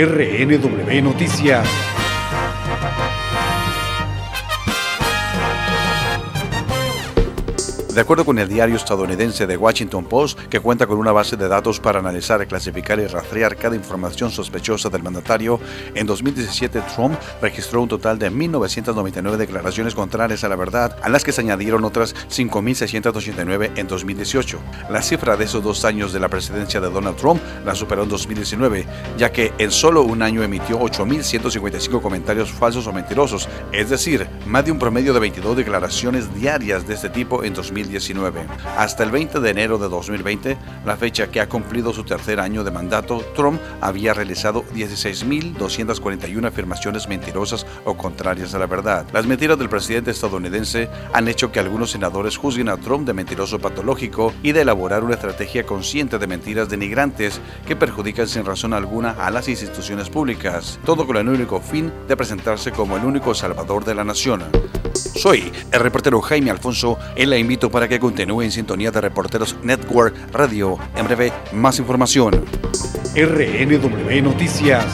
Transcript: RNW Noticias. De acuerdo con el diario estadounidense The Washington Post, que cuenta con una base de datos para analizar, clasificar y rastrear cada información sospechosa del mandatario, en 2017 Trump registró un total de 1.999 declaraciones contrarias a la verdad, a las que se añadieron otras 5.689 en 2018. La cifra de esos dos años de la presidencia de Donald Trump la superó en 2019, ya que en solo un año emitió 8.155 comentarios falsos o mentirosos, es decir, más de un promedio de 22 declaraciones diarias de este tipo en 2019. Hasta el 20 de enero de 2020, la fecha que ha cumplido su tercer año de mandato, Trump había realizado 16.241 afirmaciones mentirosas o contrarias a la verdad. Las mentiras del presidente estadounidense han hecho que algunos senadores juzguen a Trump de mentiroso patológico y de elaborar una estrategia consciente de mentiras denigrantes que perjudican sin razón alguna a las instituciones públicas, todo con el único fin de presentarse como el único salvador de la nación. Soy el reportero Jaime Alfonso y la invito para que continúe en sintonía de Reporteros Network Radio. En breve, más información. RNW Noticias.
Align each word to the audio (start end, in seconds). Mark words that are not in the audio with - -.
RNW 0.00 1.02
Noticias. 1.02 2.07
De 7.98 8.02
acuerdo 8.02 8.24
con 8.24 8.38
el 8.38 8.48
diario 8.48 8.76
estadounidense 8.76 9.44
The 9.44 9.56
Washington 9.56 10.04
Post, 10.04 10.38
que 10.42 10.60
cuenta 10.60 10.86
con 10.86 10.98
una 10.98 11.10
base 11.10 11.36
de 11.36 11.48
datos 11.48 11.80
para 11.80 11.98
analizar, 11.98 12.46
clasificar 12.46 13.00
y 13.00 13.08
rastrear 13.08 13.56
cada 13.56 13.74
información 13.74 14.30
sospechosa 14.30 14.88
del 14.88 15.02
mandatario, 15.02 15.58
en 15.96 16.06
2017 16.06 16.80
Trump 16.94 17.18
registró 17.42 17.82
un 17.82 17.88
total 17.88 18.16
de 18.16 18.30
1.999 18.30 19.36
declaraciones 19.36 19.96
contrarias 19.96 20.44
a 20.44 20.48
la 20.48 20.54
verdad, 20.54 20.96
a 21.02 21.08
las 21.08 21.24
que 21.24 21.32
se 21.32 21.40
añadieron 21.40 21.82
otras 21.82 22.14
5.689 22.28 23.72
en 23.74 23.88
2018. 23.88 24.60
La 24.90 25.02
cifra 25.02 25.36
de 25.36 25.46
esos 25.46 25.64
dos 25.64 25.84
años 25.84 26.12
de 26.12 26.20
la 26.20 26.28
presidencia 26.28 26.80
de 26.80 26.90
Donald 26.90 27.16
Trump 27.16 27.42
la 27.66 27.74
superó 27.74 28.04
en 28.04 28.10
2019, 28.10 28.86
ya 29.16 29.32
que 29.32 29.52
en 29.58 29.72
solo 29.72 30.02
un 30.02 30.22
año 30.22 30.44
emitió 30.44 30.78
8.155 30.78 32.00
comentarios 32.00 32.52
falsos 32.52 32.86
o 32.86 32.92
mentirosos, 32.92 33.48
es 33.72 33.90
decir, 33.90 34.28
más 34.46 34.64
de 34.64 34.70
un 34.70 34.78
promedio 34.78 35.12
de 35.12 35.18
22 35.18 35.56
declaraciones 35.56 36.32
diarias 36.32 36.86
de 36.86 36.94
este 36.94 37.08
tipo 37.10 37.42
en 37.42 37.54
2019. 37.54 37.87
Hasta 38.76 39.02
el 39.02 39.10
20 39.10 39.40
de 39.40 39.50
enero 39.50 39.78
de 39.78 39.88
2020, 39.88 40.56
la 40.84 40.96
fecha 40.96 41.28
que 41.28 41.40
ha 41.40 41.48
cumplido 41.48 41.92
su 41.92 42.04
tercer 42.04 42.38
año 42.38 42.62
de 42.64 42.70
mandato, 42.70 43.24
Trump 43.34 43.60
había 43.80 44.14
realizado 44.14 44.64
16.241 44.74 46.46
afirmaciones 46.46 47.08
mentirosas 47.08 47.66
o 47.84 47.96
contrarias 47.96 48.54
a 48.54 48.58
la 48.58 48.66
verdad. 48.66 49.06
Las 49.12 49.26
mentiras 49.26 49.58
del 49.58 49.68
presidente 49.68 50.10
estadounidense 50.10 50.88
han 51.12 51.28
hecho 51.28 51.50
que 51.50 51.60
algunos 51.60 51.90
senadores 51.90 52.36
juzguen 52.36 52.68
a 52.68 52.76
Trump 52.76 53.06
de 53.06 53.14
mentiroso 53.14 53.58
patológico 53.58 54.32
y 54.42 54.52
de 54.52 54.62
elaborar 54.62 55.02
una 55.02 55.14
estrategia 55.14 55.64
consciente 55.64 56.18
de 56.18 56.26
mentiras 56.26 56.68
denigrantes 56.68 57.40
que 57.66 57.76
perjudican 57.76 58.28
sin 58.28 58.44
razón 58.44 58.72
alguna 58.72 59.12
a 59.12 59.30
las 59.30 59.48
instituciones 59.48 60.10
públicas, 60.10 60.78
todo 60.84 61.06
con 61.06 61.16
el 61.16 61.28
único 61.28 61.60
fin 61.60 61.92
de 62.06 62.16
presentarse 62.16 62.70
como 62.70 62.96
el 62.96 63.04
único 63.04 63.34
salvador 63.34 63.84
de 63.84 63.94
la 63.94 64.04
nación. 64.04 64.44
Soy 64.94 65.52
el 65.72 65.80
reportero 65.80 66.20
Jaime 66.20 66.50
Alfonso 66.50 66.98
y 67.16 67.26
la 67.26 67.36
invito 67.36 67.70
para 67.70 67.88
que 67.88 67.98
continúe 67.98 68.42
en 68.42 68.52
sintonía 68.52 68.90
de 68.90 69.00
Reporteros 69.00 69.56
Network 69.62 70.14
Radio. 70.32 70.78
En 70.96 71.06
breve, 71.06 71.32
más 71.52 71.78
información. 71.78 72.44
RNW 73.14 74.22
Noticias. 74.22 74.84